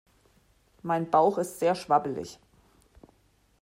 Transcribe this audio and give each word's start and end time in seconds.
Mein 0.81 1.11
Bauch 1.11 1.37
ist 1.37 1.59
sehr 1.59 1.75
schwabbelig. 1.75 2.39